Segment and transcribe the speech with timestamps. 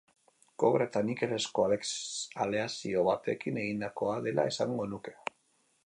[0.61, 1.65] Kobre eta nikelezko
[2.47, 5.17] aleazio batekin egindakoa dela esango nuke.